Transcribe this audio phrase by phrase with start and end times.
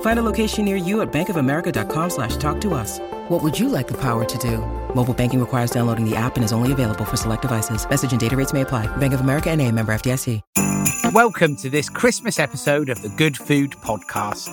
[0.00, 2.98] Find a location near you at bankofamerica.com slash talk to us.
[3.28, 4.58] What would you like the power to do?
[4.94, 7.88] Mobile banking requires downloading the app and is only available for select devices.
[7.88, 8.94] Message and data rates may apply.
[8.96, 10.42] Bank of America and a member FDIC.
[11.12, 14.48] Welcome to this Christmas episode of the Good Food Podcast.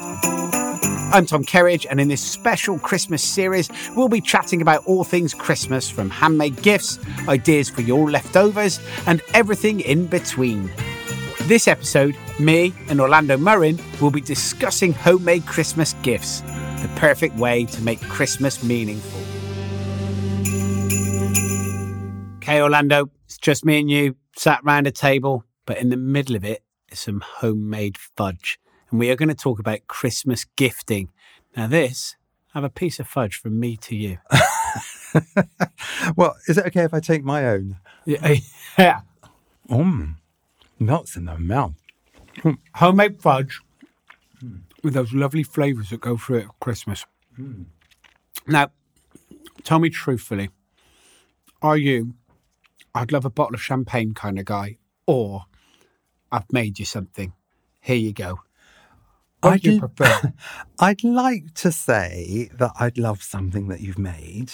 [1.13, 5.33] I'm Tom Kerridge, and in this special Christmas series, we'll be chatting about all things
[5.33, 10.69] Christmas from handmade gifts, ideas for your leftovers, and everything in between.
[11.47, 17.63] This episode, me and Orlando Murrin will be discussing homemade Christmas gifts, the perfect way
[17.63, 19.21] to make Christmas meaningful.
[22.39, 26.35] Okay, Orlando, it's just me and you sat round a table, but in the middle
[26.35, 28.59] of it is some homemade fudge.
[28.91, 31.13] And we are going to talk about Christmas gifting.
[31.55, 32.17] Now, this,
[32.53, 34.17] I have a piece of fudge from me to you.
[36.17, 37.77] well, is it okay if I take my own?
[38.05, 38.35] Yeah.
[38.77, 38.99] yeah.
[39.69, 40.15] Mmm,
[40.79, 41.73] melts in the mouth.
[42.41, 42.51] Hmm.
[42.75, 43.61] Homemade fudge
[44.83, 47.05] with those lovely flavours that go through it at Christmas.
[47.35, 47.63] Hmm.
[48.47, 48.71] Now,
[49.63, 50.49] tell me truthfully,
[51.61, 52.13] are you,
[52.93, 55.45] I'd love a bottle of champagne kind of guy, or
[56.31, 57.33] I've made you something?
[57.81, 58.39] Here you go.
[59.41, 60.33] What do you I'd- prefer?
[60.79, 64.51] I'd like to say that I'd love something that you've made,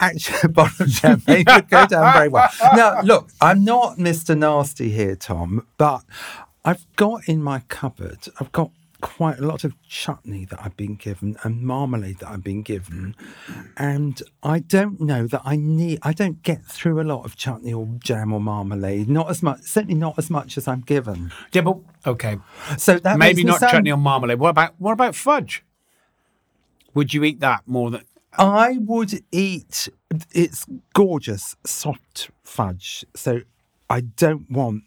[0.00, 2.48] actually, a bottle of champagne would go down very well.
[2.74, 4.36] Now, look, I'm not Mr.
[4.36, 6.02] Nasty here, Tom, but
[6.64, 10.94] I've got in my cupboard, I've got quite a lot of chutney that I've been
[10.94, 13.16] given and marmalade that I've been given.
[13.78, 17.72] And I don't know that I need, I don't get through a lot of chutney
[17.72, 21.32] or jam or marmalade, not as much, certainly not as much as I'm given.
[21.52, 22.38] yeah, but okay.
[22.76, 24.38] So that Maybe not sound- chutney or marmalade.
[24.38, 25.64] What about what about fudge?
[26.92, 28.02] Would you eat that more than
[28.38, 29.88] I would eat.
[30.32, 33.04] It's gorgeous, soft fudge.
[33.14, 33.40] So
[33.88, 34.84] I don't want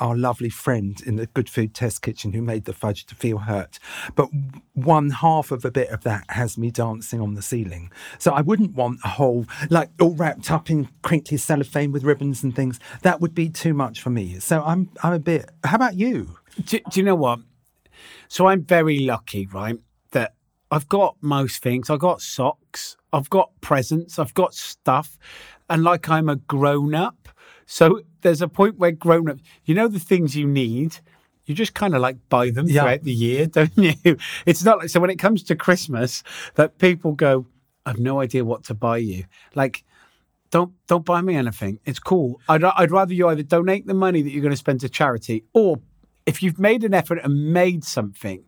[0.00, 3.38] our lovely friend in the Good Food Test Kitchen who made the fudge to feel
[3.38, 3.78] hurt.
[4.14, 4.28] But
[4.74, 7.90] one half of a bit of that has me dancing on the ceiling.
[8.18, 12.42] So I wouldn't want a whole, like all wrapped up in crinkly cellophane with ribbons
[12.42, 12.80] and things.
[13.02, 14.40] That would be too much for me.
[14.40, 15.50] So I'm, I'm a bit.
[15.62, 16.38] How about you?
[16.64, 17.40] do, do you know what?
[18.28, 19.78] So I'm very lucky, right?
[20.74, 21.88] I've got most things.
[21.88, 25.16] I've got socks, I've got presents, I've got stuff.
[25.70, 27.28] And like I'm a grown up.
[27.64, 30.98] So there's a point where grown up, you know, the things you need,
[31.46, 32.82] you just kind of like buy them Yeah.
[32.82, 34.16] throughout the year, don't you?
[34.46, 36.24] It's not like, so when it comes to Christmas,
[36.56, 37.46] that people go,
[37.86, 39.24] I've no idea what to buy you.
[39.54, 39.84] Like,
[40.50, 41.78] don't don't buy me anything.
[41.84, 42.40] It's cool.
[42.48, 45.44] I'd I'd rather you either donate the money that you're going to spend to charity,
[45.52, 45.80] or
[46.26, 48.44] if you've made an effort and made something,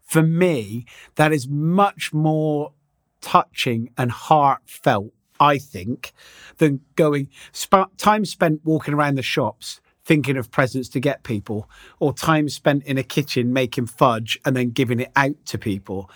[0.00, 2.72] for me that is much more
[3.20, 5.12] touching and heartfelt.
[5.40, 6.12] I think
[6.56, 11.68] than going sp- time spent walking around the shops thinking of presents to get people,
[12.00, 16.10] or time spent in a kitchen making fudge and then giving it out to people.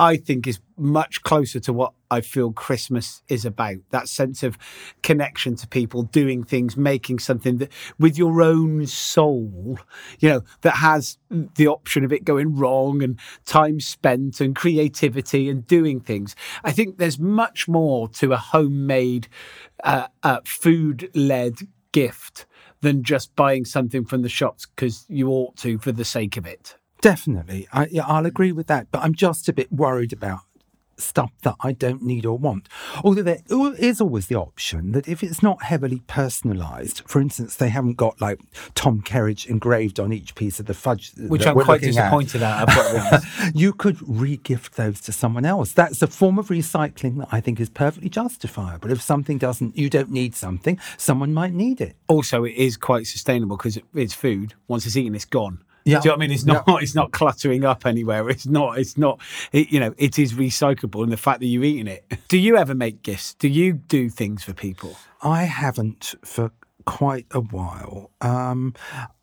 [0.00, 3.76] I think is much closer to what I feel Christmas is about.
[3.90, 4.58] That sense of
[5.04, 9.78] connection to people, doing things, making something that with your own soul,
[10.18, 15.48] you know, that has the option of it going wrong and time spent and creativity
[15.48, 16.34] and doing things.
[16.64, 19.28] I think there's much more to a homemade,
[19.84, 21.54] uh, uh, food led
[21.92, 22.44] gift
[22.80, 26.46] than just buying something from the shops because you ought to for the sake of
[26.46, 26.76] it.
[27.00, 27.68] Definitely.
[27.72, 28.90] I, yeah, I'll agree with that.
[28.90, 30.40] But I'm just a bit worried about
[30.98, 32.68] stuff that I don't need or want.
[33.04, 33.40] Although there
[33.78, 38.20] is always the option that if it's not heavily personalised, for instance, they haven't got
[38.20, 38.40] like
[38.74, 42.68] Tom Kerridge engraved on each piece of the fudge, Which I'm quite at, disappointed at.
[42.68, 43.54] I've got to be honest.
[43.56, 45.72] you could re-gift those to someone else.
[45.72, 48.90] That's a form of recycling that I think is perfectly justifiable.
[48.90, 51.96] If something doesn't, you don't need something, someone might need it.
[52.08, 54.54] also, it is quite sustainable because it's food.
[54.68, 55.62] Once it's eaten, it's gone.
[55.86, 56.00] Yeah.
[56.00, 56.32] Do you know what I mean?
[56.32, 56.64] It's not.
[56.82, 58.28] It's not cluttering up anywhere.
[58.28, 58.78] It's not.
[58.78, 59.20] It's not.
[59.52, 62.04] It, you know, it is recyclable, and the fact that you're eating it.
[62.28, 63.34] Do you ever make gifts?
[63.34, 64.96] Do you do things for people?
[65.22, 66.50] I haven't for
[66.86, 68.10] quite a while.
[68.20, 68.74] Um,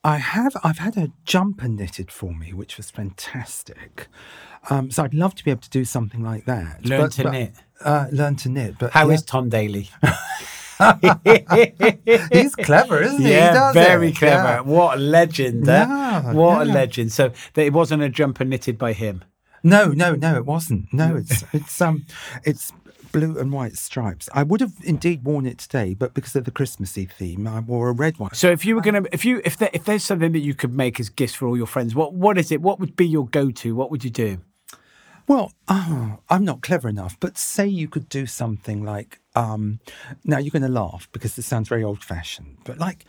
[0.06, 0.56] I have.
[0.64, 4.08] I've had a jumper knitted for me, which was fantastic.
[4.70, 6.86] Um, so I'd love to be able to do something like that.
[6.86, 7.56] Learn to knit.
[7.84, 8.76] Uh, learn to knit.
[8.80, 9.26] But How is yeah.
[9.28, 9.90] Tom Daley?
[12.32, 13.28] He's clever, isn't he?
[13.28, 14.18] he yeah, very it.
[14.18, 14.44] clever.
[14.44, 14.62] Yeah.
[14.62, 15.68] What a legend!
[15.68, 15.86] eh?
[15.86, 17.12] Yeah, what a legend.
[17.12, 19.24] So that it wasn't a jumper knitted by him.
[19.64, 20.94] No, no, no, it wasn't.
[20.94, 22.06] No, it's it's um,
[22.44, 22.74] it's
[23.14, 24.28] blue and white stripes.
[24.34, 27.88] I would have indeed worn it today, but because of the Christmassy theme, I wore
[27.88, 28.34] a red one.
[28.34, 30.74] So if you were gonna, if you, if there, if there's something that you could
[30.74, 32.62] make as gifts for all your friends, what what is it?
[32.62, 33.74] What would be your go-to?
[33.76, 34.40] What would you do?
[35.28, 39.80] Well, oh, I'm not clever enough, but say you could do something like, um,
[40.26, 43.06] now you're going to laugh because this sounds very old fashioned, but like,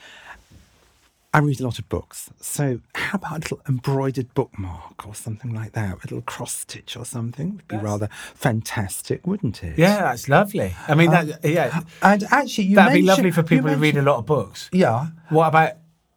[1.34, 2.30] I read a lot of books.
[2.40, 6.96] So how about a little embroidered bookmark or something like that, a little cross stitch
[6.96, 7.56] or something?
[7.56, 9.76] Would be rather fantastic, wouldn't it?
[9.76, 10.76] Yeah, that's lovely.
[10.86, 14.02] I mean, that, yeah, And actually, you that'd be lovely for people who read a
[14.02, 14.70] lot of books.
[14.72, 15.08] Yeah.
[15.28, 15.72] What about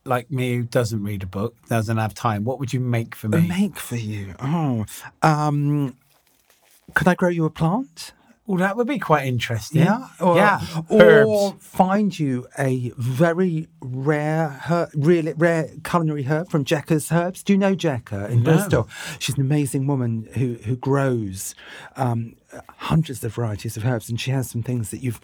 [0.07, 2.43] like me who doesn't read a book, doesn't have time?
[2.43, 3.47] What would you make for me?
[3.47, 4.35] Make for you.
[4.39, 4.85] Oh,
[5.21, 5.95] um,
[6.93, 8.13] could I grow you a plant?
[8.45, 9.81] Well, that would be quite interesting.
[9.81, 10.61] Yeah, or, yeah.
[10.87, 11.55] or Herbs.
[11.59, 17.43] find you a very rare, her, really rare culinary herb from Jekka's Herbs.
[17.43, 18.53] Do you know Jekka in No.
[18.53, 18.89] Bristol?
[19.19, 21.55] She's an amazing woman who who grows
[21.97, 22.37] um,
[22.77, 25.19] hundreds of varieties of herbs, and she has some things that you've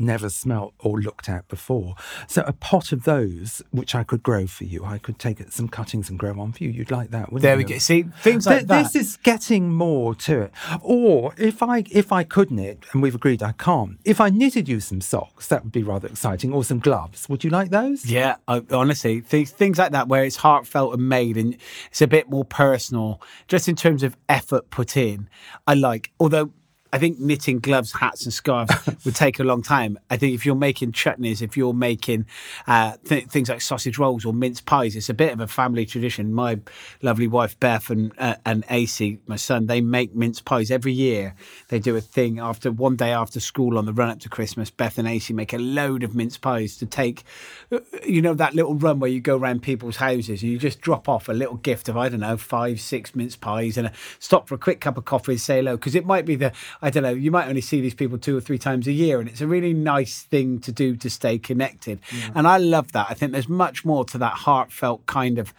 [0.00, 1.94] never smelt or looked at before.
[2.26, 5.68] So a pot of those, which I could grow for you, I could take some
[5.68, 6.70] cuttings and grow one for you.
[6.70, 7.64] You'd like that, wouldn't There you?
[7.64, 7.78] There we go.
[7.78, 8.92] See things like Th- that.
[8.92, 10.52] This is getting more to it.
[10.82, 14.68] Or if I if I could knit, and we've agreed I can't, if I knitted
[14.68, 17.28] you some socks, that would be rather exciting, or some gloves.
[17.28, 18.06] Would you like those?
[18.06, 21.56] Yeah, I, honestly, things things like that where it's heartfelt and made, and
[21.90, 25.28] it's a bit more personal, just in terms of effort put in.
[25.66, 26.52] I like, although.
[26.92, 28.74] I think knitting gloves, hats, and scarves
[29.04, 29.98] would take a long time.
[30.08, 32.26] I think if you're making chutneys, if you're making
[32.66, 35.84] uh, th- things like sausage rolls or mince pies, it's a bit of a family
[35.84, 36.32] tradition.
[36.32, 36.60] My
[37.02, 41.34] lovely wife Beth and uh, and Acey, my son, they make mince pies every year.
[41.68, 44.70] They do a thing after one day after school on the run up to Christmas.
[44.70, 47.24] Beth and Acey make a load of mince pies to take,
[47.70, 50.80] uh, you know, that little run where you go around people's houses and you just
[50.80, 53.92] drop off a little gift of I don't know five, six mince pies and a,
[54.18, 56.52] stop for a quick cup of coffee and say hello because it might be the
[56.80, 59.20] I don't know you might only see these people two or three times a year
[59.20, 62.00] and it's a really nice thing to do to stay connected
[62.34, 63.06] and I love that.
[63.10, 65.52] I think there's much more to that heartfelt kind of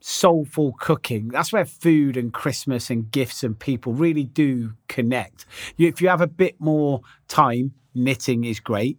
[0.00, 1.28] soulful cooking.
[1.28, 5.46] That's where food and Christmas and gifts and people really do connect.
[5.78, 8.98] If you have a bit more time, knitting is great.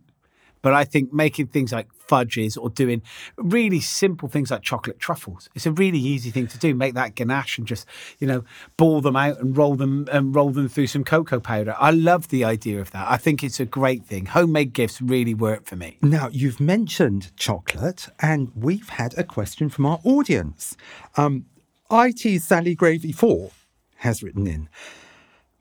[0.65, 3.03] But I think making things like fudges or doing
[3.37, 6.73] really simple things like chocolate truffles, it's a really easy thing to do.
[6.73, 7.85] Make that ganache and just,
[8.17, 8.43] you know,
[8.75, 11.75] ball them out and roll them and roll them through some cocoa powder.
[11.79, 13.07] I love the idea of that.
[13.07, 14.25] I think it's a great thing.
[14.25, 15.99] Homemade gifts really work for me.
[16.01, 20.75] Now, you've mentioned chocolate, and we've had a question from our audience.
[21.15, 21.45] Um,
[21.91, 23.51] IT Sally Gravy 4
[23.97, 24.67] has written in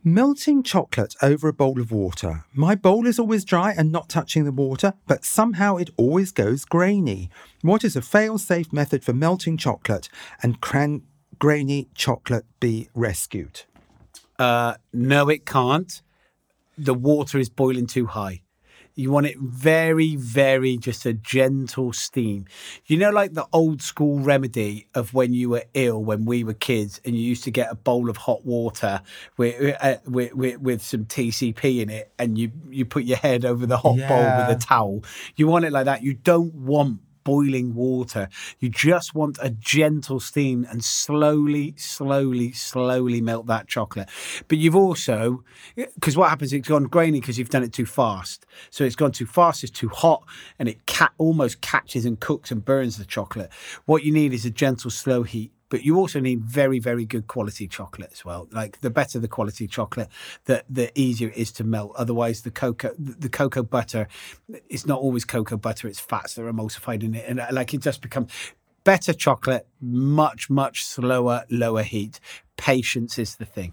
[0.07, 2.45] Melting chocolate over a bowl of water.
[2.53, 6.67] My bowl is always dry and not touching the water, but somehow it always goes
[6.67, 7.31] grainy.
[7.63, 10.11] What is a fail safe method for melting chocolate
[10.43, 11.05] and can
[11.39, 13.63] grainy chocolate be rescued?
[14.39, 16.03] Uh, no, it can't.
[16.77, 18.43] The water is boiling too high.
[18.95, 22.47] You want it very, very just a gentle steam.
[22.87, 26.55] You know, like the old school remedy of when you were ill when we were
[26.55, 29.03] kids and you used to get a bowl of hot water
[29.37, 33.45] with, uh, with, with, with some TCP in it and you, you put your head
[33.45, 35.03] over the hot bowl with a towel.
[35.37, 36.03] You want it like that.
[36.03, 38.29] You don't want boiling water.
[38.61, 44.09] You just want a gentle steam and slowly, slowly, slowly melt that chocolate.
[44.49, 45.43] But you've also,
[45.77, 48.47] because what happens, it's gone grainy because you've done it too fast.
[48.71, 50.25] So it's gone too fast, it's too hot,
[50.59, 53.51] and it ca- almost catches and cooks and burns the chocolate.
[53.87, 55.53] What you need is a gentle, slow heat.
[55.75, 58.47] But you also need very, very good quality chocolate as well.
[58.53, 60.09] Like the better the quality chocolate,
[60.45, 61.95] the the easier it is to melt.
[61.97, 64.07] Otherwise, the cocoa the cocoa butter,
[64.69, 65.89] it's not always cocoa butter.
[65.89, 68.31] It's fats that are emulsified in it, and uh, like it just becomes
[68.85, 72.21] better chocolate, much much slower, lower heat.
[72.57, 73.73] Patience is the thing.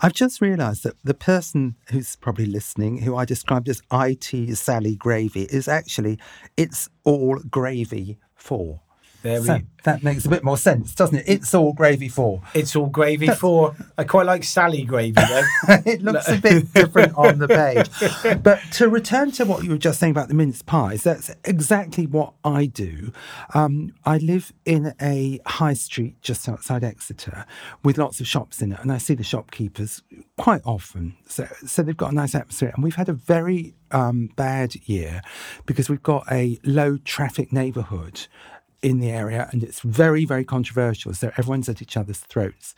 [0.00, 4.94] I've just realised that the person who's probably listening, who I described as IT Sally
[4.94, 6.20] Gravy, is actually
[6.56, 8.82] it's all gravy for.
[9.22, 11.24] There So we, that makes a bit more sense, doesn't it?
[11.26, 12.42] It's all gravy for.
[12.54, 13.74] it's all gravy for.
[13.98, 15.42] I quite like Sally gravy though.
[15.86, 17.88] it looks a bit different on the page.
[18.42, 22.06] But to return to what you were just saying about the mince pies, that's exactly
[22.06, 23.12] what I do.
[23.54, 27.44] Um, I live in a high street just outside Exeter
[27.82, 30.02] with lots of shops in it, and I see the shopkeepers
[30.38, 31.16] quite often.
[31.26, 35.22] So, so they've got a nice atmosphere, and we've had a very um, bad year
[35.66, 38.26] because we've got a low traffic neighbourhood
[38.82, 41.12] in the area, and it's very, very controversial.
[41.14, 42.74] So everyone's at each other's throats.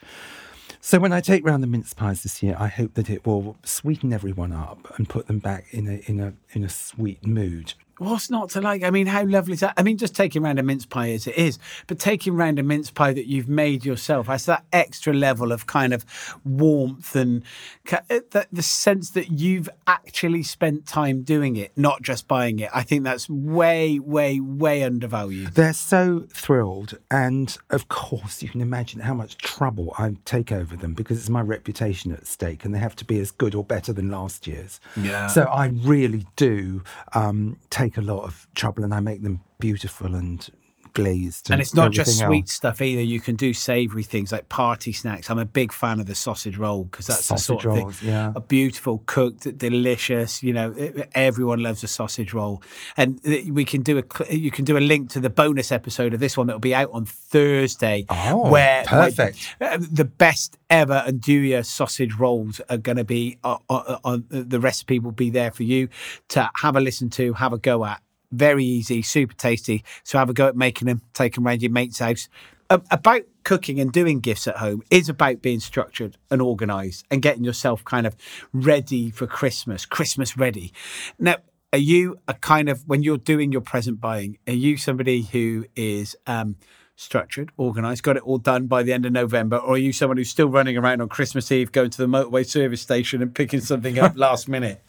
[0.80, 3.56] So when I take round the mince pies this year, I hope that it will
[3.64, 7.75] sweeten everyone up and put them back in a in a in a sweet mood.
[7.99, 8.83] What's not to like?
[8.83, 9.75] I mean, how lovely is that?
[9.77, 12.63] I mean, just taking round a mince pie as it is, but taking round a
[12.63, 16.05] mince pie that you've made yourself has that extra level of kind of
[16.45, 17.45] warmth and
[17.93, 22.71] uh, the, the sense that you've actually spent time doing it, not just buying it.
[22.75, 25.55] I think that's way, way, way undervalued.
[25.55, 30.77] They're so thrilled, and of course, you can imagine how much trouble I take over
[30.77, 33.65] them because it's my reputation at stake, and they have to be as good or
[33.65, 34.81] better than last year's.
[34.97, 35.27] Yeah.
[35.27, 36.83] So I really do
[37.13, 40.49] um, take a lot of trouble, and I make them beautiful and
[40.93, 41.51] glazed.
[41.51, 42.53] And it's not just sweet else.
[42.53, 43.03] stuff either.
[43.03, 45.31] You can do savoury things like party snacks.
[45.31, 48.09] I'm a big fan of the sausage roll because that's the Sausage sort of thing.
[48.09, 48.33] yeah.
[48.35, 50.43] A beautiful, cooked, delicious.
[50.43, 50.75] You know,
[51.15, 52.63] everyone loves a sausage roll.
[52.97, 53.21] And
[53.51, 56.37] we can do a you can do a link to the bonus episode of this
[56.37, 58.07] one that will be out on Thursday.
[58.09, 59.57] Oh, where perfect.
[59.61, 64.61] uh, the best ever nduja sausage rolls are going to be uh, uh, on the
[64.61, 65.89] recipe will be there for you
[66.29, 68.03] to have a listen to, have a go at.
[68.33, 69.85] Very easy, super tasty.
[70.03, 72.29] So have a go at making them, take them around your mate's house.
[72.71, 77.45] About cooking and doing gifts at home is about being structured and organised and getting
[77.45, 78.17] yourself kind of
[78.53, 80.73] ready for Christmas, Christmas ready.
[81.19, 81.37] Now,
[81.73, 84.39] are you a kind of when you're doing your present buying?
[84.47, 86.57] Are you somebody who is um,
[86.97, 90.17] structured, organised, got it all done by the end of November, or are you someone
[90.17, 93.61] who's still running around on Christmas Eve, going to the motorway service station and picking
[93.61, 94.83] something up last minute?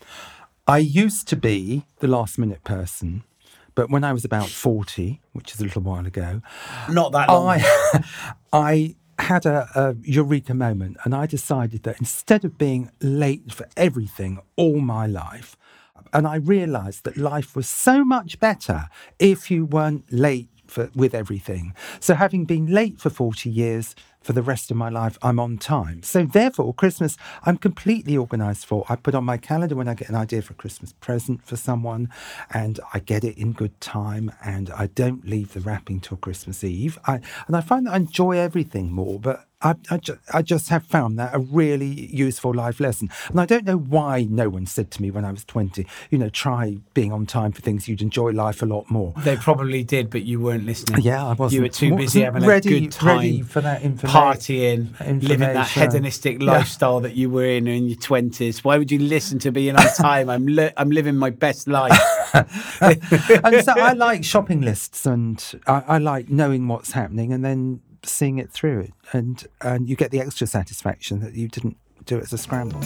[0.67, 3.23] I used to be the last minute person,
[3.75, 6.41] but when I was about 40, which is a little while ago,
[6.89, 7.47] Not that long.
[7.49, 8.03] I,
[8.53, 13.67] I had a, a eureka moment and I decided that instead of being late for
[13.77, 15.55] everything all my life,
[16.11, 18.87] and I realized that life was so much better
[19.17, 21.73] if you weren't late for, with everything.
[21.99, 25.57] So, having been late for 40 years, for the rest of my life, I'm on
[25.57, 26.01] time.
[26.01, 28.85] So, therefore, Christmas, I'm completely organized for.
[28.89, 31.55] I put on my calendar when I get an idea for a Christmas present for
[31.55, 32.09] someone,
[32.51, 36.63] and I get it in good time, and I don't leave the wrapping till Christmas
[36.63, 36.97] Eve.
[37.05, 40.69] I, and I find that I enjoy everything more, but I, I, ju- I just
[40.69, 43.09] have found that a really useful life lesson.
[43.29, 46.17] And I don't know why no one said to me when I was 20, you
[46.17, 49.13] know, try being on time for things, you'd enjoy life a lot more.
[49.19, 51.01] They probably did, but you weren't listening.
[51.01, 51.53] Yeah, I wasn't.
[51.57, 55.69] You were too busy having ready, a good time, ready for that partying, living that
[55.69, 56.51] hedonistic Yeah.
[56.51, 58.63] lifestyle that you were in in your twenties.
[58.63, 60.29] Why would you listen to being on time?
[60.29, 61.97] I'm li- I'm living my best life.
[62.81, 67.81] and so I like shopping lists and I, I like knowing what's happening and then
[68.05, 68.89] seeing it through.
[69.11, 72.81] And, and you get the extra satisfaction that you didn't do it as a scramble.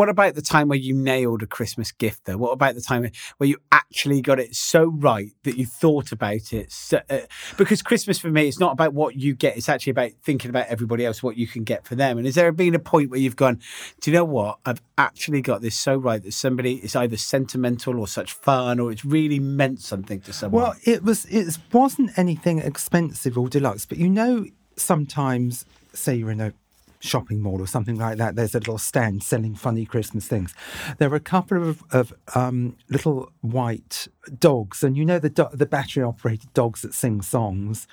[0.00, 2.38] What about the time where you nailed a Christmas gift, though?
[2.38, 6.54] What about the time where you actually got it so right that you thought about
[6.54, 6.72] it?
[6.72, 7.18] So, uh,
[7.58, 10.68] because Christmas for me, it's not about what you get; it's actually about thinking about
[10.68, 12.16] everybody else, what you can get for them.
[12.16, 13.60] And has there been a point where you've gone,
[14.00, 14.58] "Do you know what?
[14.64, 18.90] I've actually got this so right that somebody is either sentimental or such fun, or
[18.90, 23.84] it's really meant something to someone." Well, it was it wasn't anything expensive or deluxe,
[23.84, 26.54] but you know, sometimes say you're in a
[27.00, 28.36] shopping mall or something like that.
[28.36, 30.54] There's a little stand selling funny Christmas things.
[30.98, 35.48] There were a couple of, of um, little white dogs, and you know the do-
[35.52, 37.88] the battery operated dogs that sing songs.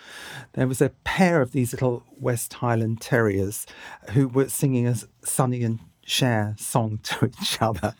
[0.54, 3.66] There was a pair of these little West Highland terriers
[4.12, 7.96] who were singing a Sonny and Cher song to each other,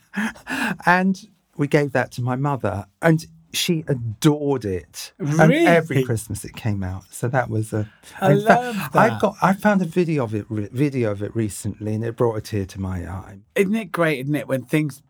[0.86, 5.12] and we gave that to my mother, and she adored it.
[5.18, 7.04] And every Christmas it came out.
[7.10, 7.88] So that was a.
[8.20, 9.36] I in fact, love I got.
[9.42, 10.46] I found a video of it.
[10.48, 13.38] re- Video of it recently, and it brought a tear to my eye.
[13.54, 15.02] isn't it great, isn't it, when things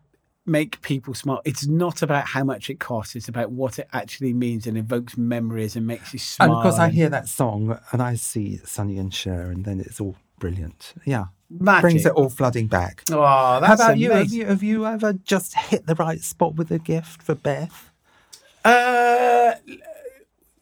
[0.45, 1.41] make people smile?
[1.45, 5.17] It's not about how much it costs; it's about what it actually means and evokes
[5.17, 6.49] memories and makes you smile.
[6.49, 9.79] And of course, I hear that song and I see Sonny and Cher, and then
[9.79, 10.93] it's all brilliant.
[11.05, 11.81] Yeah, Magic.
[11.81, 13.03] brings it all flooding back.
[13.11, 14.11] Oh, How that's about you?
[14.11, 14.39] Have amazing.
[14.39, 14.45] you?
[14.45, 17.91] Have you ever just hit the right spot with a gift for Beth?
[18.65, 19.53] Uh,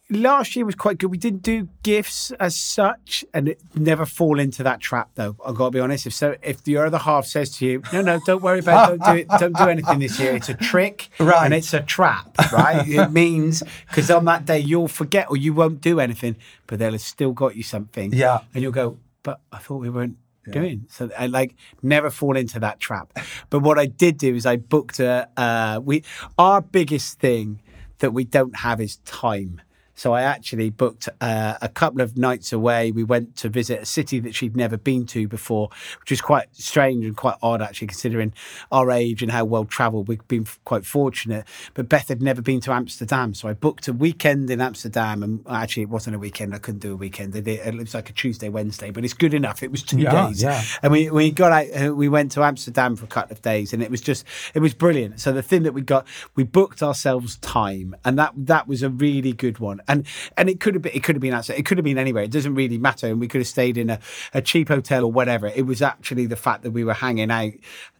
[0.09, 1.11] last year was quite good.
[1.11, 5.09] We didn't do gifts as such, and it never fall into that trap.
[5.15, 6.05] Though I've got to be honest.
[6.07, 8.99] If so, if the other half says to you, "No, no, don't worry about it.
[8.99, 9.27] Don't do it.
[9.39, 10.35] Don't do anything this year.
[10.35, 11.45] It's a trick, Right.
[11.45, 12.87] And it's a trap, right?
[12.87, 16.37] it means because on that day you'll forget or you won't do anything,
[16.67, 18.13] but they'll have still got you something.
[18.13, 18.39] Yeah.
[18.53, 20.17] and you'll go, "But I thought we weren't."
[20.49, 23.11] Doing so, I like never fall into that trap.
[23.49, 25.27] But what I did do is I booked a.
[25.35, 26.05] Uh, we
[26.37, 27.59] our biggest thing
[27.99, 29.61] that we don't have is time.
[29.97, 32.91] So I actually booked uh, a couple of nights away.
[32.91, 36.55] We went to visit a city that she'd never been to before, which was quite
[36.55, 38.31] strange and quite odd, actually, considering
[38.71, 40.07] our age and how well travelled.
[40.07, 41.47] We've been quite fortunate.
[41.73, 43.33] But Beth had never been to Amsterdam.
[43.33, 45.23] So I booked a weekend in Amsterdam.
[45.23, 46.53] And actually, it wasn't a weekend.
[46.53, 47.35] I couldn't do a weekend.
[47.35, 49.63] It, it was like a Tuesday, Wednesday, but it's good enough.
[49.63, 50.43] It was two Yeah, days.
[50.43, 50.63] yeah.
[50.83, 53.73] And we, we got out, uh, we went to Amsterdam for a couple of days
[53.73, 55.19] and it was just, it was brilliant.
[55.19, 58.91] So the thing that we got, we booked ourselves time and that, that was a
[58.91, 59.81] really good one.
[59.87, 61.97] And, and it could have been, it could have been outside, it could have been
[61.97, 62.23] anywhere.
[62.23, 63.07] It doesn't really matter.
[63.07, 63.99] And we could have stayed in a,
[64.33, 65.47] a cheap hotel or whatever.
[65.47, 67.53] It was actually the fact that we were hanging out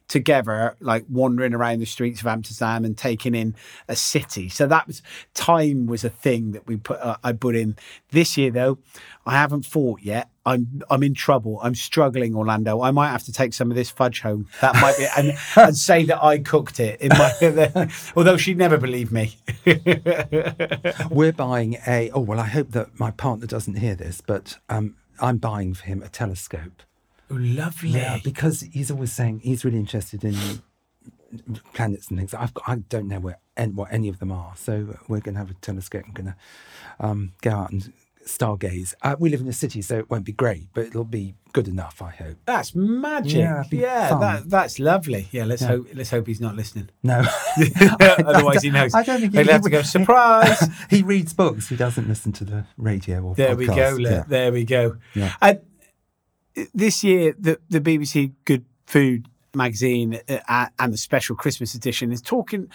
[0.08, 3.54] together, like wandering around the streets of Amsterdam and taking in
[3.88, 4.48] a city.
[4.48, 5.02] So that was
[5.34, 6.98] time was a thing that we put.
[6.98, 7.76] Uh, I put in
[8.10, 8.78] this year though.
[9.26, 10.30] I haven't fought yet.
[10.46, 11.60] I'm I'm in trouble.
[11.62, 12.80] I'm struggling, Orlando.
[12.80, 14.48] I might have to take some of this fudge home.
[14.62, 17.00] That might be and and say that I cooked it.
[17.00, 19.36] In my, although she'd never believe me.
[21.10, 22.10] We're buying a.
[22.12, 25.84] Oh well, I hope that my partner doesn't hear this, but um, I'm buying for
[25.84, 26.82] him a telescope.
[27.30, 27.90] Lovely.
[27.90, 30.34] Yeah, because he's always saying he's really interested in
[31.74, 32.34] planets and things.
[32.34, 35.34] I've got, I don't know where and what any of them are, so we're going
[35.34, 36.04] to have a telescope.
[36.06, 36.36] I'm going to
[37.00, 37.92] um, go out and
[38.24, 38.94] stargaze.
[39.02, 41.66] Uh, we live in a city, so it won't be great, but it'll be good
[41.66, 42.36] enough, I hope.
[42.44, 43.32] That's magic.
[43.38, 44.20] Yeah, Yeah, it'd be fun.
[44.20, 45.28] that, that's lovely.
[45.32, 46.88] Yeah, let's hope let's hope he's not listening.
[47.02, 47.22] No,
[47.90, 48.94] Otherwise, he knows.
[48.94, 50.68] I don't think He'll he- have to go surprise.
[50.90, 51.68] he reads books.
[51.68, 53.96] He doesn't listen to the radio or There we go.
[53.96, 54.24] Yeah.
[54.28, 54.98] There we go.
[55.14, 55.34] Yeah.
[55.42, 55.60] And
[56.74, 62.22] this year, the the BBC Good Food magazine uh, and the special Christmas edition is
[62.22, 62.70] talking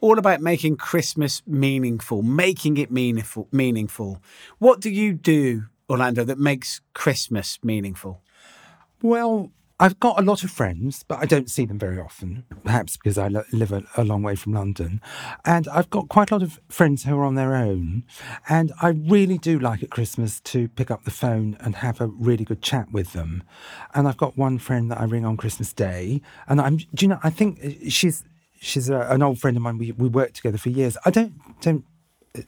[0.00, 3.48] all about making Christmas meaningful, making it meaningful.
[3.52, 4.22] Meaningful.
[4.58, 8.22] What do you do, Orlando, that makes Christmas meaningful?
[9.02, 12.98] Well, I've got a lot of friends, but I don't see them very often, perhaps
[12.98, 15.00] because I li- live a, a long way from London.
[15.46, 18.04] And I've got quite a lot of friends who are on their own.
[18.46, 22.08] And I really do like at Christmas to pick up the phone and have a
[22.08, 23.42] really good chat with them.
[23.94, 26.20] And I've got one friend that I ring on Christmas Day.
[26.46, 28.22] And I'm, do you know, I think uh, she's.
[28.62, 29.78] She's a, an old friend of mine.
[29.78, 30.98] We, we worked together for years.
[31.06, 31.82] I don't don't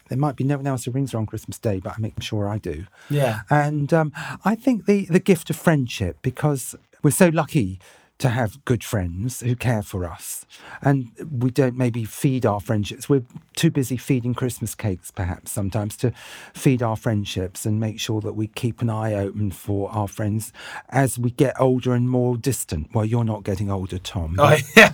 [0.09, 2.23] there might be no one else who rings her on Christmas Day, but I make
[2.23, 2.85] sure I do.
[3.09, 3.40] Yeah.
[3.49, 4.12] And um,
[4.45, 7.79] I think the, the gift of friendship, because we're so lucky
[8.23, 10.47] to have good friends who care for us,
[10.81, 13.09] and we don't maybe feed our friendships.
[13.09, 13.25] We're
[13.57, 16.13] too busy feeding Christmas cakes, perhaps, sometimes to
[16.55, 20.53] feed our friendships and make sure that we keep an eye open for our friends
[20.89, 22.95] as we get older and more distant.
[22.95, 24.37] Well, you're not getting older, Tom.
[24.39, 24.63] Oh, I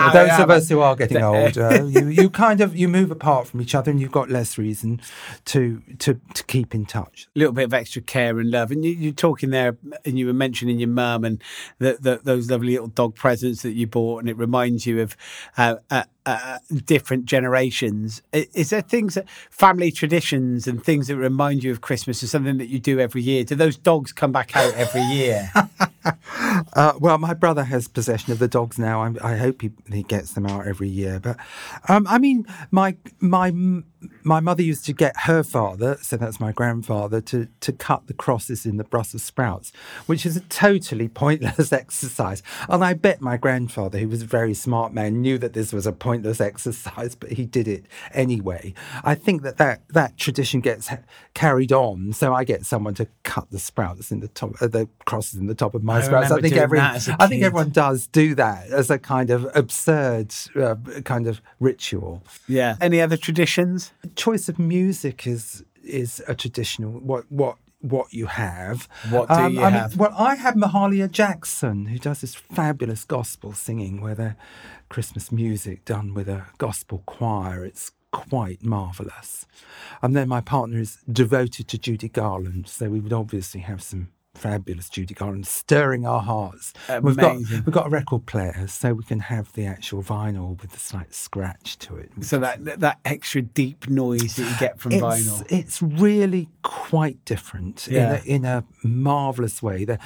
[0.12, 3.60] those of us who are getting older, you, you kind of you move apart from
[3.60, 5.02] each other, and you've got less reason
[5.44, 7.28] to to to keep in touch.
[7.36, 8.70] A little bit of extra care and love.
[8.70, 11.42] And you, you're talking there, and you were mentioning your mum and
[11.78, 15.16] the, the, those lovely little dog presents that you bought, and it reminds you of
[15.56, 18.22] uh, uh, uh, different generations.
[18.32, 22.58] Is there things that family traditions and things that remind you of Christmas, or something
[22.58, 23.44] that you do every year?
[23.44, 25.50] Do those dogs come back out every year?
[26.72, 29.02] Uh, well, my brother has possession of the dogs now.
[29.02, 31.20] I'm, I hope he, he gets them out every year.
[31.20, 31.36] But
[31.88, 33.52] um, I mean, my my
[34.22, 38.14] my mother used to get her father, so that's my grandfather, to to cut the
[38.14, 39.72] crosses in the Brussels sprouts,
[40.06, 42.42] which is a totally pointless exercise.
[42.68, 45.86] And I bet my grandfather, who was a very smart man, knew that this was
[45.86, 48.74] a pointless exercise, but he did it anyway.
[49.04, 50.98] I think that that, that tradition gets ha-
[51.34, 52.12] carried on.
[52.12, 55.46] So I get someone to cut the sprouts in the top, uh, the crosses in
[55.46, 56.30] the top of my I sprouts.
[56.30, 58.98] I think doing everyone, that as a I think everyone does do that as a
[58.98, 62.22] kind of absurd uh, kind of ritual.
[62.48, 62.76] yeah.
[62.80, 63.89] Any other traditions?
[64.16, 68.88] Choice of music is is a traditional what what what you have.
[69.06, 69.96] Um, What do you I have?
[69.96, 74.36] well, I have Mahalia Jackson, who does this fabulous gospel singing, where the
[74.90, 77.64] Christmas music done with a gospel choir.
[77.64, 79.46] It's quite marvelous.
[80.02, 84.08] And then my partner is devoted to Judy Garland, so we would obviously have some
[84.40, 86.72] fabulous Judy Garland stirring our hearts.
[87.02, 87.62] We've got Amazing.
[87.66, 91.12] we've got a record player, so we can have the actual vinyl with the slight
[91.14, 92.10] scratch to it.
[92.22, 95.46] So that that extra deep noise that you get from it's, vinyl.
[95.50, 98.20] It's really quite different Yeah.
[98.24, 99.84] in, a, in a marvelous way.
[99.84, 99.98] The,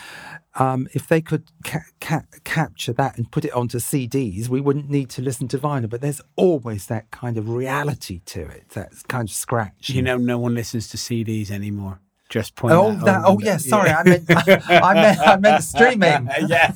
[0.56, 4.88] um, if they could ca- ca- capture that and put it onto CDs, we wouldn't
[4.88, 5.88] need to listen to vinyl.
[5.90, 9.90] But there's always that kind of reality to it, that kind of scratch.
[9.90, 12.00] You know, no one listens to CDs anymore.
[12.34, 16.28] Just point Oh, that, that, oh yeah, sorry, I meant, I meant, I meant streaming.
[16.48, 16.72] Yeah.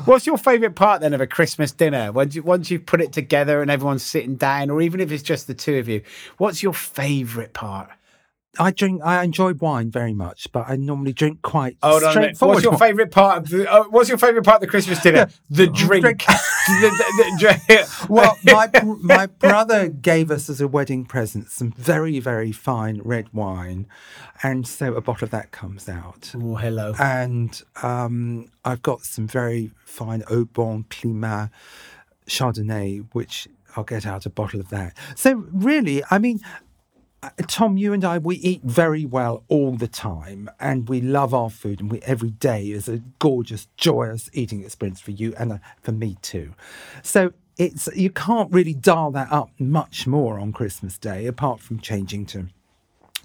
[0.06, 2.10] What's your favourite part then of a Christmas dinner?
[2.10, 5.22] Once, you, once you've put it together and everyone's sitting down, or even if it's
[5.22, 6.00] just the two of you,
[6.38, 7.90] what's your favourite part?
[8.58, 12.14] I drink, I enjoy wine very much, but I normally drink quite Hold on a
[12.14, 12.36] minute.
[12.36, 12.54] straightforward.
[12.56, 13.72] What's your favourite part of the?
[13.72, 15.30] Uh, what's your favourite part of the Christmas dinner?
[15.48, 16.02] The drink.
[16.02, 16.24] Drink.
[16.64, 17.36] The- the- the
[17.66, 18.08] drink.
[18.08, 18.70] well, my
[19.02, 23.88] my brother gave us as a wedding present some very very fine red wine,
[24.44, 26.30] and so a bottle of that comes out.
[26.36, 26.94] oh, hello.
[27.00, 31.50] And um, I've got some very fine Au Bon Climat
[32.28, 34.96] Chardonnay, which I'll get out a bottle of that.
[35.16, 36.40] So really, I mean.
[37.22, 41.32] Uh, Tom, you and I, we eat very well all the time, and we love
[41.32, 45.52] our food, and we every day is a gorgeous, joyous eating experience for you and
[45.52, 46.54] uh, for me too.
[47.02, 51.78] So it's you can't really dial that up much more on Christmas Day, apart from
[51.78, 52.48] changing to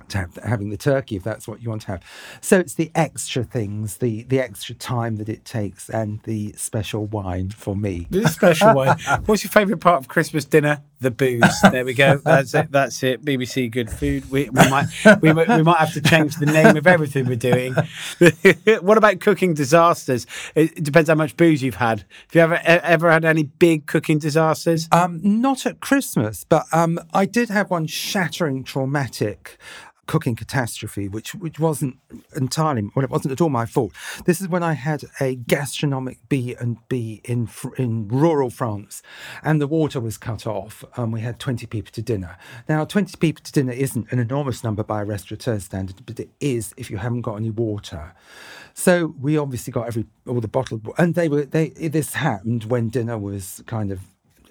[0.10, 2.04] to have, having the turkey if that's what you want to have.
[2.42, 7.06] So it's the extra things, the the extra time that it takes, and the special
[7.06, 8.08] wine for me.
[8.10, 8.98] This special one.
[9.26, 10.84] What's your favourite part of Christmas dinner?
[11.00, 11.62] The booze.
[11.72, 12.18] There we go.
[12.24, 12.72] That's it.
[12.72, 13.24] That's it.
[13.24, 14.30] BBC Good Food.
[14.32, 14.88] We, we might
[15.22, 17.76] we, might- we might have to change the name of everything we're doing.
[18.82, 20.26] what about cooking disasters?
[20.56, 22.00] It depends how much booze you've had.
[22.00, 24.88] Have you ever ever had any big cooking disasters?
[24.92, 29.58] Um, not at Christmas, but um, I did have one shattering, traumatic
[30.08, 31.98] cooking catastrophe, which which wasn't
[32.36, 33.94] entirely well, it wasn't at all my fault.
[34.26, 39.04] This is when I had a gastronomic B and B in in rural France,
[39.44, 42.38] and the water was cut off, and we had twenty people to dinner.
[42.68, 46.30] Now, twenty people to dinner isn't an enormous number by a restaurateur standard, but it
[46.40, 48.14] is if you haven't got any water.
[48.74, 51.70] So we obviously got every all the bottled, and they were they.
[51.70, 54.02] This happened when dinner was kind of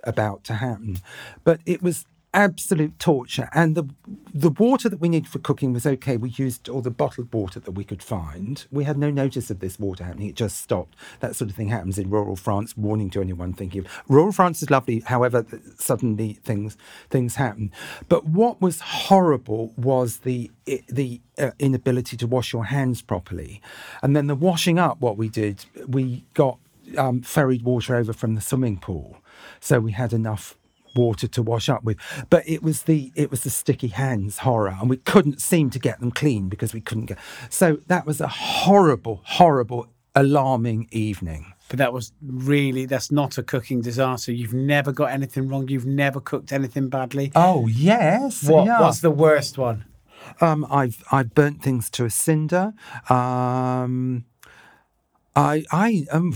[0.05, 0.99] about to happen.
[1.45, 3.49] But it was absolute torture.
[3.53, 3.89] And the
[4.33, 6.19] the water that we needed for cooking was okay.
[6.19, 8.65] We used all the bottled water that we could find.
[8.71, 10.29] We had no notice of this water happening.
[10.29, 10.95] It just stopped.
[11.21, 12.77] That sort of thing happens in rural France.
[12.77, 15.01] Warning to anyone thinking rural France is lovely.
[15.01, 15.47] However,
[15.79, 16.77] suddenly things
[17.09, 17.73] things happen.
[18.09, 20.51] But what was horrible was the
[20.89, 23.63] the uh, inability to wash your hands properly,
[24.03, 25.01] and then the washing up.
[25.01, 26.59] What we did, we got
[26.99, 29.17] um, ferried water over from the swimming pool,
[29.61, 30.57] so we had enough
[30.97, 31.97] water to wash up with.
[32.31, 35.79] But it was the it was the sticky hands horror, and we couldn't seem to
[35.79, 37.19] get them clean because we couldn't get.
[37.51, 41.53] So that was a horrible, horrible, alarming evening.
[41.69, 44.33] But that was really that's not a cooking disaster.
[44.33, 45.69] You've never got anything wrong.
[45.69, 47.33] You've never cooked anything badly.
[47.35, 48.81] Oh yes, What, yeah.
[48.81, 49.85] What's the worst one?
[50.41, 52.73] Um, I've I've burnt things to a cinder.
[53.09, 54.25] Um,
[55.37, 56.33] I I um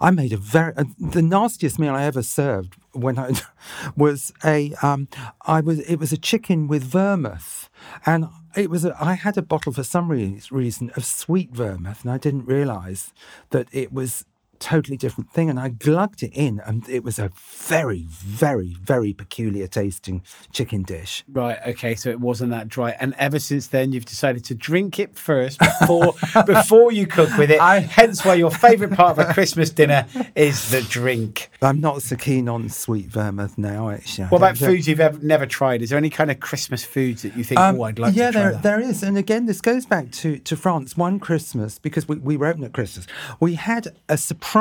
[0.00, 3.32] I made a very uh, the nastiest meal I ever served when I
[3.96, 5.08] was a um
[5.42, 7.70] I was it was a chicken with vermouth.
[8.04, 12.10] And it was a, I had a bottle for some reason of sweet vermouth and
[12.12, 13.12] I didn't realise
[13.50, 14.24] that it was
[14.64, 19.12] totally different thing and I glugged it in and it was a very very very
[19.12, 20.22] peculiar tasting
[20.52, 21.22] chicken dish.
[21.30, 21.58] Right.
[21.66, 21.94] Okay.
[21.94, 25.58] So it wasn't that dry, and ever since then, you've decided to drink it first
[25.58, 26.14] before
[26.46, 27.60] before you cook with it.
[27.60, 31.50] I- Hence, why your favourite part of a Christmas dinner is the drink.
[31.60, 33.90] I'm not so keen on sweet vermouth now.
[33.90, 35.82] Actually, I What about foods you've ever never tried?
[35.82, 38.30] Is there any kind of Christmas foods that you think, Um, oh, I'd like yeah,
[38.30, 39.02] to try there, there is.
[39.02, 40.96] And again, this goes back to, to France.
[40.96, 43.06] One Christmas, because we, we were open at Christmas,
[43.40, 44.53] we had a surprise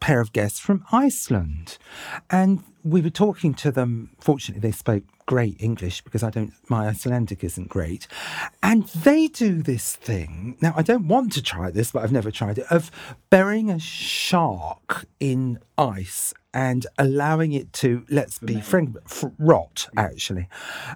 [0.00, 1.78] pair of guests from Iceland.
[2.30, 4.10] And we were talking to them.
[4.20, 8.06] Fortunately, they spoke great English because I don't, my Icelandic isn't great.
[8.62, 10.56] And they do this thing.
[10.62, 12.90] Now, I don't want to try this, but I've never tried it, of
[13.28, 18.96] burying a shark in ice and allowing it to, let's be frank,
[19.38, 20.48] rot, actually.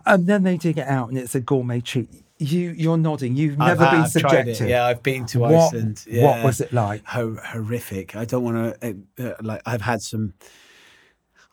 [0.07, 2.09] And then they dig it out and it's a gourmet treat.
[2.43, 3.37] You, you're nodding.
[3.37, 4.69] You've I've never been I've subjected.
[4.69, 6.05] Yeah, I've been to What- Iceland.
[6.11, 7.05] what was it like?
[7.07, 8.17] Ho- horrific.
[8.17, 8.97] I don't want to.
[9.19, 10.35] Uh, uh, like, I've had some.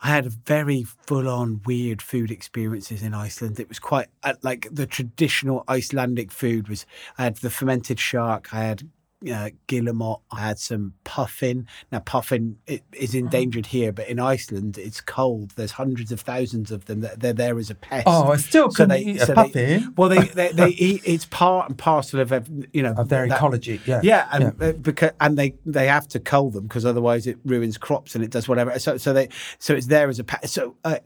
[0.02, 3.60] I had very full-on weird food experiences in Iceland.
[3.60, 6.86] It was quite uh, like the traditional Icelandic food was.
[7.18, 8.54] I had the fermented shark.
[8.54, 8.84] I had
[9.34, 10.20] uh, guillemot.
[10.32, 11.68] I had some puffin.
[11.92, 12.58] Now puffin
[12.94, 15.52] is endangered here, but in Iceland it's cold.
[15.58, 17.02] There's hundreds of thousands of them.
[17.02, 18.06] That they're there as a pest.
[18.08, 19.94] Oh, I still couldn't eat a they- puffin.
[19.98, 21.02] well, they, they they eat.
[21.06, 22.32] It's part and parcel of
[22.72, 24.00] you know Of their that- ecology, yeah.
[24.04, 27.78] yeah, and uh, because and they they have to cull them because otherwise it ruins
[27.78, 28.80] crops and it does whatever.
[28.80, 29.28] So so they
[29.58, 30.54] so it's there as a pest.
[30.54, 31.00] So uh,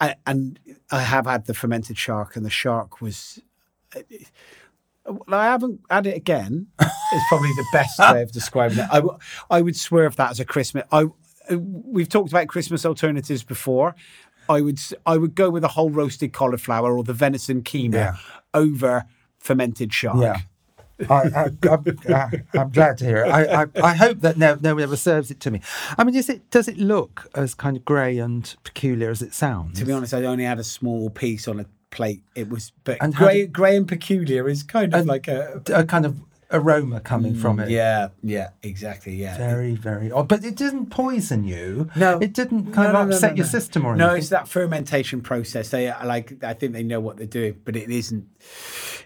[0.00, 0.58] I, and
[0.90, 3.40] I have had the fermented shark, and the shark was.
[5.28, 6.66] I haven't had it again.
[6.80, 8.86] is probably the best way of describing it.
[8.90, 9.18] I, w-
[9.50, 10.84] I would swerve that as a Christmas.
[10.92, 11.06] I
[11.54, 13.94] we've talked about Christmas alternatives before.
[14.48, 18.16] I would I would go with a whole roasted cauliflower or the venison keema Yeah.
[18.54, 19.04] over
[19.38, 20.16] fermented shark.
[20.22, 20.38] Yeah.
[21.10, 23.28] I, I, I'm, I, I'm glad to hear it.
[23.28, 25.60] I, I, I hope that no, no one ever serves it to me.
[25.98, 29.34] I mean, is it does it look as kind of grey and peculiar as it
[29.34, 29.78] sounds?
[29.80, 32.22] To be honest, I only had a small piece on a plate.
[32.34, 35.62] It was, but And grey, did- grey and peculiar is kind of And- like a
[35.72, 36.16] a kind of
[36.52, 37.68] aroma coming from it.
[37.68, 39.36] Mm, yeah, yeah, exactly, yeah.
[39.36, 40.28] Very, very odd.
[40.28, 41.88] But it didn't poison you.
[41.96, 43.50] No, It didn't kind no, of upset no, your no.
[43.50, 45.70] system or No, it's that fermentation process.
[45.70, 48.26] They like, I think they know what they're doing, but it isn't.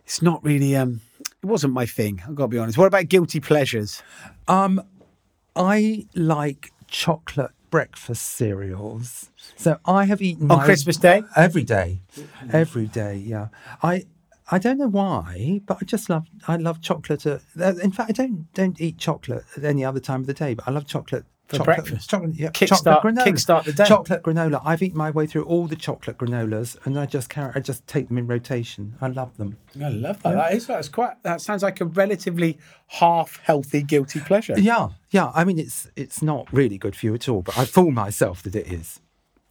[0.04, 0.74] It's not really.
[0.76, 2.20] Um, it wasn't my thing.
[2.26, 2.76] I've got to be honest.
[2.76, 4.02] What about guilty pleasures?
[4.48, 4.82] Um,
[5.56, 9.30] I like chocolate breakfast cereals.
[9.56, 11.22] So I have eaten On my- Christmas Day?
[11.36, 12.00] every day,
[12.52, 13.16] every day.
[13.16, 13.48] Yeah,
[13.82, 14.06] I
[14.50, 17.26] I don't know why, but I just love I love chocolate.
[17.26, 20.34] At, uh, in fact, I don't don't eat chocolate at any other time of the
[20.34, 21.24] day, but I love chocolate.
[21.48, 22.10] For chocolate, breakfast?
[22.10, 23.24] chocolate, yeah, Kickstart- chocolate granola.
[23.26, 23.84] kickstart the day.
[23.86, 24.60] Chocolate granola.
[24.64, 27.86] I've eaten my way through all the chocolate granolas, and I just carry, I just
[27.86, 28.94] take them in rotation.
[29.00, 29.56] I love them.
[29.82, 30.34] I love that.
[30.34, 30.66] That is.
[30.66, 31.22] That's quite.
[31.22, 32.58] That sounds like a relatively
[32.88, 34.60] half healthy guilty pleasure.
[34.60, 35.32] Yeah, yeah.
[35.34, 38.42] I mean, it's it's not really good for you at all, but I fool myself
[38.42, 39.00] that it is.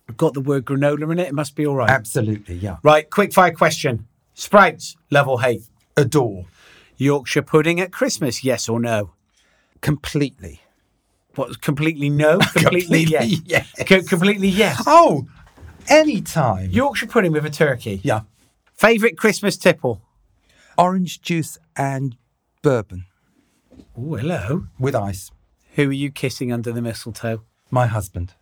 [0.07, 1.29] I've Got the word granola in it.
[1.29, 1.89] It must be all right.
[1.89, 2.77] Absolutely, yeah.
[2.83, 3.09] Right.
[3.09, 4.07] Quick fire question.
[4.35, 5.63] Sprouts, love or hate?
[5.97, 6.45] Adore
[6.95, 9.13] Yorkshire pudding at Christmas, yes or no?
[9.81, 10.61] completely.
[11.37, 11.61] What?
[11.61, 12.37] Completely no.
[12.53, 13.71] Completely, Completely yes.
[13.77, 13.87] yes.
[13.87, 14.83] Co- completely yes.
[14.85, 15.27] Oh,
[15.87, 16.69] anytime.
[16.71, 18.01] Yorkshire pudding with a turkey.
[18.03, 18.21] yeah.
[18.73, 20.01] Favorite Christmas tipple?
[20.77, 22.15] Orange juice and
[22.61, 23.05] bourbon
[23.97, 24.67] Oh, hello.
[24.79, 25.31] with ice.
[25.75, 27.43] Who are you kissing under the mistletoe?
[27.69, 28.33] My husband.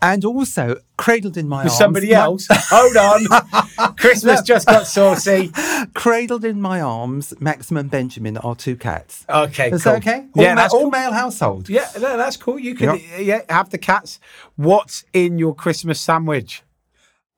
[0.00, 1.78] And also cradled in my With arms.
[1.78, 2.46] somebody my- else?
[2.50, 3.96] Hold on.
[3.96, 5.50] Christmas just got saucy.
[5.94, 9.26] cradled in my arms, Maxim and Benjamin, are two cats.
[9.28, 9.92] Okay, Is cool.
[9.94, 10.26] that okay?
[10.36, 10.90] All, Yeah, ma- that's all cool.
[10.90, 11.68] male household.
[11.68, 12.58] Yeah, no, that's cool.
[12.60, 13.00] You can Yep.
[13.20, 14.20] yeah, have the cats.
[14.54, 16.62] What's in your Christmas sandwich?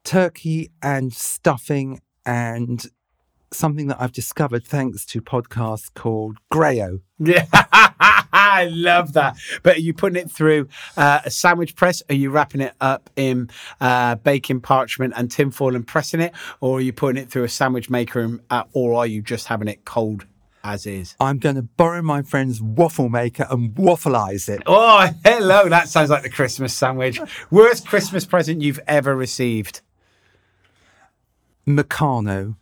[0.04, 2.86] Turkey and stuffing and
[3.56, 7.00] something that I've discovered thanks to podcasts called Grayo.
[7.18, 9.36] Yeah, I love that.
[9.62, 12.02] But are you putting it through uh, a sandwich press?
[12.08, 16.78] Are you wrapping it up in uh, baking parchment and tinfoil and pressing it, or
[16.78, 19.68] are you putting it through a sandwich maker, and, uh, or are you just having
[19.68, 20.26] it cold
[20.62, 21.16] as is?
[21.20, 24.62] I'm going to borrow my friend's waffle maker and waffleize it.
[24.66, 25.68] Oh, hello!
[25.68, 27.20] That sounds like the Christmas sandwich.
[27.50, 29.80] Worst Christmas present you've ever received?
[31.66, 32.56] Meccano.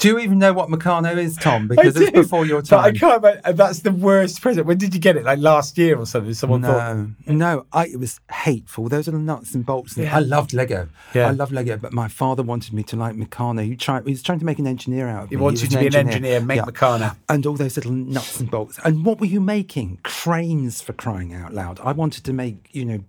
[0.00, 1.68] Do you even know what Meccano is, Tom?
[1.68, 2.82] Because it's before your time.
[2.82, 3.22] But I can't.
[3.22, 4.66] Remember, uh, that's the worst present.
[4.66, 5.24] When did you get it?
[5.24, 6.32] Like last year or something?
[6.32, 6.96] Someone thought.
[7.26, 8.88] No, no, I, it was hateful.
[8.88, 9.98] Those are the nuts and bolts.
[9.98, 10.88] And I loved Lego.
[11.14, 11.28] Yeah.
[11.28, 13.62] I love Lego, but my father wanted me to like Meccano.
[13.62, 14.04] He tried.
[14.04, 15.42] He was trying to make an engineer out of He me.
[15.42, 17.14] wants was you to be an engineer, make Meccano.
[17.28, 18.78] And all those little nuts and bolts.
[18.82, 19.98] And what were you making?
[20.02, 21.78] Cranes for crying out loud.
[21.80, 23.04] I wanted to make, you know,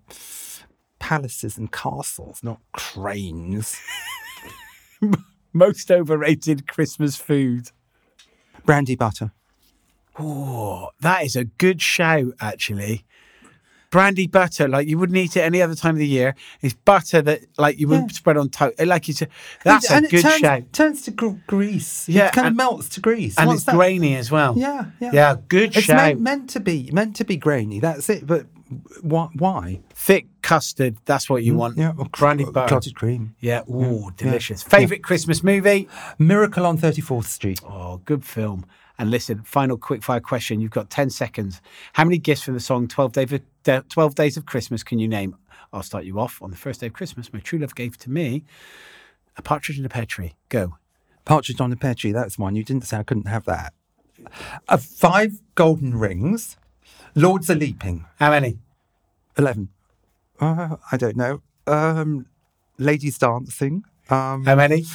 [1.00, 3.80] palaces and castles, not cranes.
[5.54, 7.72] Most overrated Christmas food.
[8.66, 9.32] Brandy butter.
[10.20, 13.06] Oh, that is a good shout, actually.
[13.90, 16.34] Brandy butter, like you wouldn't eat it any other time of the year.
[16.62, 18.80] It's butter that, like, you wouldn't spread on toast.
[18.80, 19.28] Like you said,
[19.66, 22.08] that's and a good it turns, shout, turns to gr- grease.
[22.08, 23.38] Yeah, it kind and- of melts to grease.
[23.38, 23.76] and What's it's that?
[23.76, 24.54] grainy as well.
[24.58, 25.36] Yeah, yeah, yeah.
[25.50, 25.98] Good It's shout.
[25.98, 27.82] meant, meant to be meant to be grainy.
[27.82, 28.26] That's it.
[28.26, 28.46] But
[29.02, 29.30] why?
[29.36, 29.82] why?
[29.92, 30.98] Thick custard.
[31.06, 31.76] That's what you want.
[31.76, 32.68] Mm, Yeah, cl- butter.
[32.68, 33.36] clotted cream.
[33.40, 33.62] Yeah.
[33.70, 34.64] Ooh, delicious.
[34.64, 35.88] Favorite Christmas movie?
[36.20, 37.60] Miracle on Thirty Fourth Street.
[37.64, 38.66] Oh, good film.
[38.98, 40.62] And listen, final quick fire question.
[40.62, 41.60] You've got 10 seconds.
[41.94, 43.34] How many gifts from the song 12, Day of,
[43.68, 45.36] uh, 12 Days of Christmas can you name?
[45.74, 46.40] I'll start you off.
[46.40, 48.44] On the first day of Christmas, my true love gave to me
[49.38, 50.36] a partridge in a pear tree.
[50.50, 50.78] Go.
[51.26, 52.12] Partridge on a Pear Tree.
[52.12, 52.56] That's one.
[52.56, 53.74] You didn't say I couldn't have that.
[54.68, 56.58] Uh, five golden rings.
[57.16, 58.06] Lords are leaping.
[58.20, 58.58] How many?
[59.38, 59.70] Eleven.
[60.40, 61.42] Uh, I don't know.
[61.68, 62.26] Um,
[62.78, 63.84] ladies dancing.
[64.10, 64.86] Um, How many?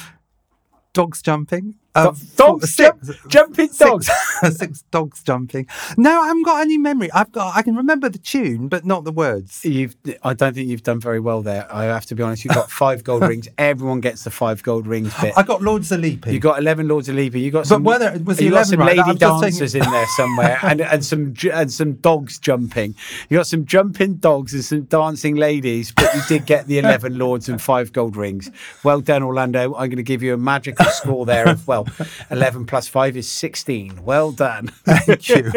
[0.93, 1.75] dogs jumping.
[2.03, 4.07] Do- Uh, dogs four- jump- jumping dogs.
[4.41, 5.67] Six, six dogs jumping.
[5.97, 7.11] No, I haven't got any memory.
[7.11, 7.55] I've got.
[7.55, 9.63] I can remember the tune, but not the words.
[9.65, 11.67] You've, I don't think you've done very well there.
[11.73, 12.45] I have to be honest.
[12.45, 13.47] You've got five gold rings.
[13.57, 15.33] Everyone gets the five gold rings bit.
[15.35, 16.33] I got Lords are leaping.
[16.33, 17.41] You got eleven Lords of Leaping.
[17.41, 17.83] You got some.
[17.83, 18.97] whether- was you got some right?
[18.97, 22.95] lady dancers in there somewhere, and and some and some dogs jumping.
[23.29, 27.17] You got some jumping dogs and some dancing ladies, but you did get the eleven
[27.17, 28.51] Lords and five gold rings.
[28.83, 29.73] Well done, Orlando.
[29.75, 31.86] I'm going to give you a magical score there of well,
[32.31, 34.03] eleven plus five is sixteen.
[34.03, 34.67] Well done.
[34.85, 35.51] Thank you.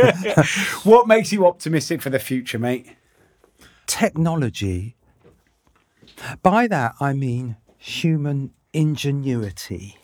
[0.91, 2.87] what makes you optimistic for the future, mate?
[3.87, 4.97] Technology.
[6.43, 9.97] By that I mean human ingenuity.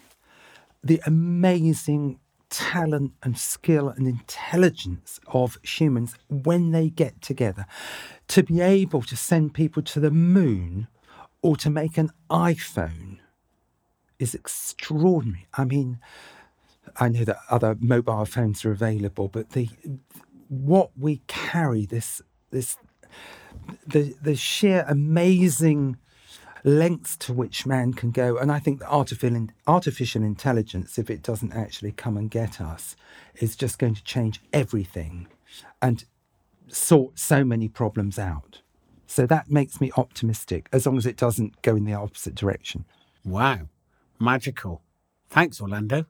[0.83, 7.67] the amazing talent and skill and intelligence of humans when they get together
[8.29, 10.87] to be able to send people to the moon
[11.43, 13.19] or to make an iPhone
[14.19, 15.47] is extraordinary.
[15.55, 15.99] I mean,
[16.97, 19.69] I know that other mobile phones are available, but the
[20.49, 22.79] what we carry this this
[23.87, 25.97] the the sheer amazing
[26.65, 31.23] lengths to which man can go, and I think that artificial artificial intelligence, if it
[31.23, 32.97] doesn't actually come and get us,
[33.37, 35.29] is just going to change everything,
[35.81, 36.05] and
[36.69, 38.63] sort so many problems out.
[39.07, 42.85] So that makes me optimistic, as long as it doesn't go in the opposite direction.
[43.25, 43.69] Wow.
[44.21, 44.83] Magical.
[45.31, 46.07] Thanks, Orlando.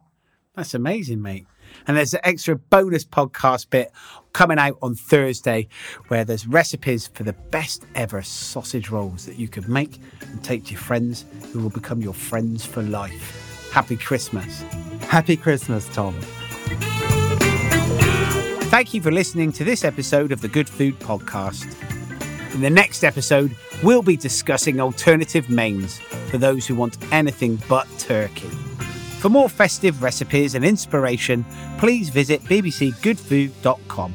[0.55, 1.47] That's amazing, mate.
[1.87, 3.91] And there's an extra bonus podcast bit
[4.33, 5.69] coming out on Thursday
[6.09, 10.65] where there's recipes for the best ever sausage rolls that you could make and take
[10.67, 13.71] to your friends who will become your friends for life.
[13.73, 14.63] Happy Christmas.
[15.03, 16.15] Happy Christmas, Tom.
[18.71, 21.96] Thank you for listening to this episode of the Good Food Podcast.
[22.55, 25.99] In the next episode, we'll be discussing alternative mains
[26.31, 28.49] for those who want anything but turkey.
[29.21, 31.45] For more festive recipes and inspiration,
[31.79, 34.15] please visit bbcgoodfood.com.